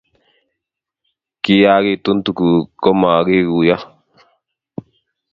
kiyaakitun 1.43 2.17
tuguk 2.25 2.65
ko 2.81 2.89
makikuiyo 3.01 3.77